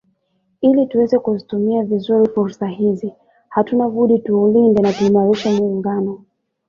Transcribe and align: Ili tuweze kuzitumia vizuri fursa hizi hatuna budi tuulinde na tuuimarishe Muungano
Ili 0.61 0.85
tuweze 0.87 1.19
kuzitumia 1.19 1.83
vizuri 1.83 2.29
fursa 2.29 2.67
hizi 2.67 3.13
hatuna 3.49 3.89
budi 3.89 4.19
tuulinde 4.19 4.81
na 4.81 4.93
tuuimarishe 4.93 5.49
Muungano 5.53 6.21